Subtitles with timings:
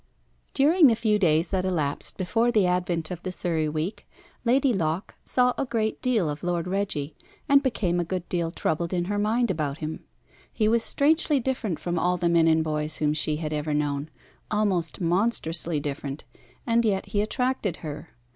[0.55, 4.07] During the few days that elapsed before the advent of the Surrey week,
[4.43, 7.15] Lady Locke saw a great deal of Lord Reggie,
[7.47, 10.03] and became a good deal troubled in her mind about him.
[10.51, 14.09] He was strangely different from all the men and boys whom she had ever known,
[14.49, 16.23] almost monstrously different,
[16.65, 18.09] and yet he attracted her.